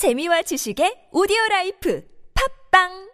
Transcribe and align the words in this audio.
재미와 0.00 0.40
지식의 0.48 1.10
오디오 1.12 1.36
라이프 1.50 2.02
팝빵 2.32 3.10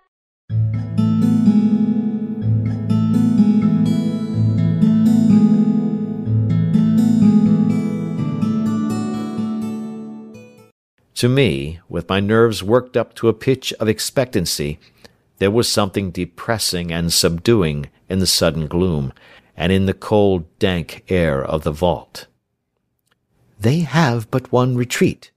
To 11.16 11.28
me, 11.28 11.80
with 11.88 12.08
my 12.08 12.20
nerves 12.20 12.62
worked 12.62 12.96
up 12.96 13.16
to 13.16 13.26
a 13.26 13.34
pitch 13.34 13.72
of 13.80 13.88
expectancy, 13.88 14.78
there 15.38 15.50
was 15.50 15.66
something 15.66 16.12
depressing 16.12 16.92
and 16.92 17.12
subduing 17.12 17.90
in 18.08 18.20
the 18.20 18.28
sudden 18.30 18.68
gloom, 18.68 19.12
and 19.56 19.72
in 19.72 19.86
the 19.86 19.92
cold, 19.92 20.44
dank 20.60 21.02
air 21.08 21.44
of 21.44 21.64
the 21.64 21.72
vault. 21.72 22.28
They 23.58 23.80
have 23.80 24.30
but 24.30 24.52
one 24.52 24.76
retreat, 24.76 25.32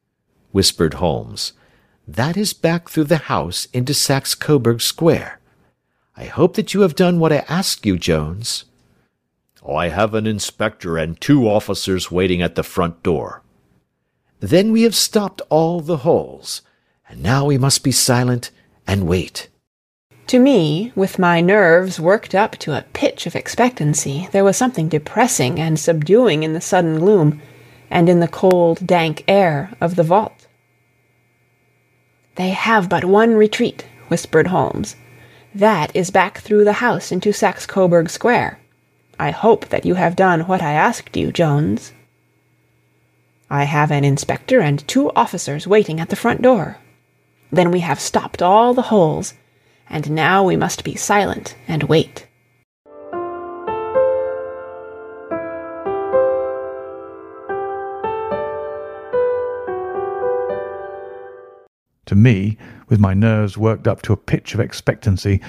whispered 0.52 0.96
Holmes. 0.96 1.54
That 2.08 2.36
is 2.38 2.54
back 2.54 2.90
through 2.90 3.06
the 3.06 3.18
house 3.18 3.66
into 3.74 3.94
Saxe 3.94 4.36
Coburg 4.36 4.82
Square. 4.82 5.40
I 6.18 6.26
hope 6.26 6.56
that 6.56 6.74
you 6.74 6.82
have 6.82 6.96
done 6.96 7.20
what 7.20 7.32
I 7.32 7.46
asked 7.48 7.86
you, 7.86 7.98
Jones. 7.98 8.66
Oh, 9.64 9.76
I 9.76 9.90
have 9.90 10.14
an 10.14 10.26
inspector 10.26 10.98
and 10.98 11.20
two 11.20 11.48
officers 11.48 12.10
waiting 12.10 12.42
at 12.42 12.56
the 12.56 12.64
front 12.64 13.04
door. 13.04 13.44
Then 14.40 14.72
we 14.72 14.84
have 14.84 14.96
stopped 14.96 15.42
all 15.50 15.82
the 15.82 15.98
holes, 15.98 16.62
and 17.08 17.22
now 17.22 17.46
we 17.46 17.58
must 17.58 17.84
be 17.84 17.92
silent 17.92 18.52
and 18.88 19.08
wait. 19.08 19.50
To 20.28 20.40
me, 20.40 20.92
with 20.96 21.20
my 21.20 21.42
nerves 21.42 22.00
worked 22.00 22.34
up 22.36 22.56
to 22.58 22.78
a 22.78 22.86
pitch 22.94 23.26
of 23.26 23.36
expectancy, 23.36 24.30
there 24.32 24.44
was 24.44 24.58
something 24.58 24.88
depressing 24.88 25.60
and 25.60 25.80
subduing 25.80 26.44
in 26.44 26.54
the 26.54 26.62
sudden 26.62 27.00
gloom, 27.00 27.42
and 27.90 28.08
in 28.08 28.20
the 28.20 28.28
cold, 28.28 28.86
dank 28.86 29.24
air 29.28 29.72
of 29.82 29.96
the 29.96 30.04
vault. 30.04 30.39
They 32.40 32.52
have 32.52 32.88
but 32.88 33.04
one 33.04 33.36
retreat, 33.36 33.86
whispered 34.08 34.48
Holmes. 34.48 34.96
That 35.54 35.94
is 35.94 36.10
back 36.10 36.38
through 36.38 36.64
the 36.64 36.80
house 36.80 37.12
into 37.12 37.34
Saxe 37.34 37.66
Coburg 37.66 38.10
Square. 38.10 38.60
I 39.20 39.32
hope 39.32 39.68
that 39.68 39.86
you 39.86 39.96
have 39.96 40.16
done 40.16 40.48
what 40.48 40.62
I 40.62 40.72
asked 40.72 41.18
you, 41.18 41.34
Jones. 41.34 41.92
I 43.50 43.66
have 43.66 43.92
an 43.92 44.06
inspector 44.06 44.62
and 44.62 44.88
two 44.88 45.12
officers 45.18 45.68
waiting 45.68 46.00
at 46.00 46.08
the 46.08 46.16
front 46.16 46.42
door. 46.42 46.78
Then 47.52 47.72
we 47.72 47.82
have 47.82 48.00
stopped 48.00 48.42
all 48.42 48.74
the 48.74 48.84
holes, 48.84 49.34
and 49.90 50.10
now 50.10 50.46
we 50.46 50.56
must 50.56 50.86
be 50.86 50.96
silent 50.96 51.58
and 51.68 51.84
wait. 51.84 52.26
To 62.10 62.16
me, 62.16 62.58
with 62.88 63.00
my 63.00 63.14
nerves 63.14 63.56
worked 63.56 63.88
up 63.88 64.02
to 64.02 64.14
a 64.14 64.18
pitch 64.18 64.56
of 64.56 64.60
expectancy, 64.60 65.40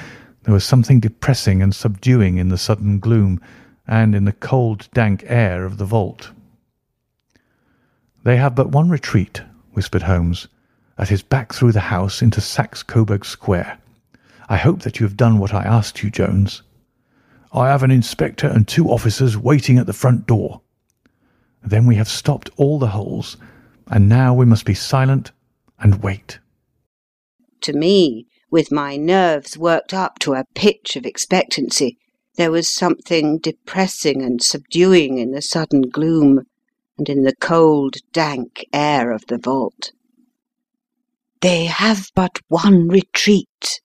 there 0.43 0.53
was 0.53 0.63
something 0.63 1.01
depressing 1.01 1.63
and 1.63 1.75
subduing 1.75 2.37
in 2.37 2.51
the 2.51 2.59
sudden 2.59 2.99
gloom 2.99 3.41
and 3.87 4.15
in 4.15 4.27
the 4.27 4.35
cold, 4.35 4.87
dank 4.93 5.25
air 5.27 5.65
of 5.65 5.79
the 5.79 5.87
vault. 5.87 6.33
They 8.25 8.37
have 8.37 8.55
but 8.55 8.73
one 8.73 8.91
retreat, 8.91 9.41
whispered 9.73 10.03
Holmes. 10.03 10.49
That 10.99 11.11
is 11.11 11.23
back 11.23 11.55
through 11.55 11.73
the 11.73 11.81
house 11.81 12.21
into 12.21 12.43
Saxe 12.43 12.83
Coburg 12.83 13.25
Square. 13.25 13.79
I 14.51 14.59
hope 14.59 14.83
that 14.83 15.01
you 15.01 15.07
have 15.07 15.17
done 15.17 15.39
what 15.39 15.55
I 15.55 15.63
asked 15.63 16.03
you, 16.03 16.11
Jones. 16.11 16.61
I 17.55 17.69
have 17.69 17.83
an 17.83 17.91
inspector 17.91 18.47
and 18.47 18.69
two 18.69 18.91
officers 18.91 19.35
waiting 19.35 19.79
at 19.79 19.87
the 19.87 19.95
front 19.95 20.27
door. 20.27 20.61
Then 21.65 21.87
we 21.87 21.95
have 21.95 22.07
stopped 22.11 22.51
all 22.59 22.79
the 22.79 22.89
holes, 22.89 23.39
and 23.87 24.11
now 24.11 24.35
we 24.35 24.45
must 24.45 24.67
be 24.67 24.75
silent 24.75 25.33
and 25.79 26.03
wait. 26.03 26.39
To 27.63 27.73
me, 27.73 28.27
with 28.51 28.73
my 28.73 28.97
nerves 28.97 29.59
worked 29.59 29.95
up 29.95 30.19
to 30.21 30.35
a 30.35 30.47
pitch 30.55 30.97
of 30.97 31.07
expectancy, 31.07 31.99
there 32.37 32.51
was 32.51 32.75
something 32.75 33.39
depressing 33.39 34.23
and 34.23 34.43
subduing 34.43 35.19
in 35.19 35.33
the 35.33 35.43
sudden 35.43 35.83
gloom 35.83 36.47
and 36.97 37.09
in 37.09 37.23
the 37.23 37.37
cold, 37.37 37.97
dank 38.13 38.65
air 38.73 39.11
of 39.11 39.27
the 39.27 39.39
vault. 39.39 39.93
They 41.41 41.65
have 41.65 42.11
but 42.15 42.39
one 42.49 42.89
retreat, 42.89 43.81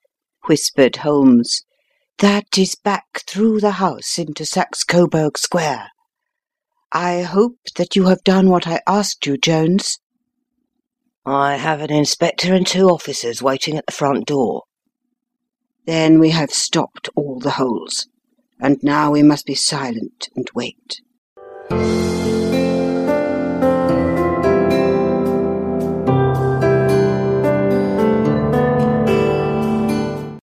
whispered 0.46 0.98
Holmes. 0.98 1.64
That 2.20 2.58
is 2.58 2.76
back 2.76 3.24
through 3.28 3.62
the 3.62 3.72
house 3.72 4.20
into 4.20 4.46
Saxe 4.46 4.84
Coburg 4.84 5.38
Square. 5.38 5.90
I 6.92 7.24
hope 7.24 7.58
that 7.76 7.96
you 7.96 8.06
have 8.06 8.24
done 8.24 8.50
what 8.50 8.68
I 8.68 8.82
asked 8.88 9.26
you, 9.26 9.38
Jones. 9.38 10.00
I 11.28 11.56
have 11.56 11.82
an 11.82 11.92
inspector 11.92 12.54
and 12.54 12.68
two 12.68 12.88
officers 12.88 13.42
waiting 13.42 13.78
at 13.78 13.88
the 13.88 13.92
front 13.92 14.28
door. 14.28 14.66
Then 15.88 16.20
we 16.20 16.30
have 16.30 16.52
stopped 16.52 17.10
all 17.16 17.40
the 17.40 17.52
holes, 17.52 18.08
and 18.60 18.78
now 18.84 19.10
we 19.10 19.24
must 19.24 19.48
be 19.48 19.56
silent 19.56 20.30
and 20.36 20.48
wait. 20.54 21.02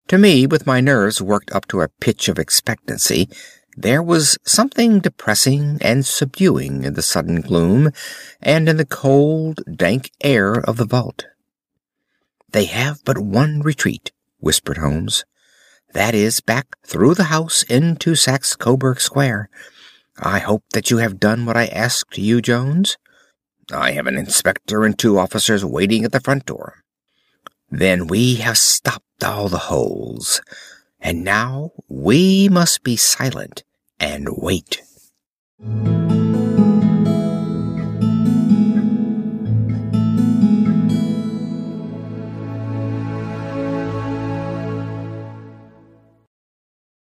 To 0.09 0.19
me, 0.19 0.49
with 0.49 0.67
my 0.67 0.81
nerves 0.81 1.23
worked 1.23 1.53
up 1.53 1.69
to 1.69 1.81
a 1.81 1.89
pitch 2.01 2.29
of 2.29 2.41
expectancy, 2.41 3.29
there 3.77 4.03
was 4.03 4.39
something 4.45 5.01
depressing 5.01 5.79
and 5.81 6.05
subduing 6.05 6.85
in 6.85 6.95
the 6.95 7.03
sudden 7.03 7.41
gloom 7.41 7.91
and 8.41 8.69
in 8.69 8.77
the 8.77 8.85
cold, 8.85 9.61
dank 9.75 10.11
air 10.21 10.55
of 10.55 10.77
the 10.77 10.85
vault. 10.85 11.27
They 12.51 12.67
have 12.67 13.03
but 13.05 13.19
one 13.19 13.61
retreat, 13.63 14.13
whispered 14.39 14.79
Holmes. 14.79 15.25
That 15.95 16.15
is 16.15 16.41
back 16.41 16.67
through 16.87 17.15
the 17.15 17.25
house 17.25 17.63
into 17.65 18.15
Saxe 18.15 18.57
Coburg 18.57 19.01
Square. 19.01 19.49
I 20.19 20.39
hope 20.39 20.65
that 20.73 20.91
you 20.91 20.99
have 20.99 21.21
done 21.21 21.47
what 21.47 21.57
I 21.57 21.67
asked 21.67 22.19
you, 22.19 22.43
Jones. 22.43 22.99
I 23.73 23.93
have 23.93 24.07
an 24.07 24.19
inspector 24.19 24.85
and 24.85 24.99
two 24.99 25.19
officers 25.19 25.65
waiting 25.65 26.05
at 26.05 26.13
the 26.13 26.21
front 26.21 26.45
door. 26.45 26.83
Then 27.71 28.07
we 28.07 28.37
have 28.37 28.59
stopped 28.59 29.25
all 29.25 29.49
the 29.49 29.59
holes, 29.59 30.43
and 31.03 31.25
now 31.25 31.73
we 31.89 32.49
must 32.49 32.83
be 32.85 32.97
silent 32.97 33.65
and 34.01 34.29
wait. 34.31 34.83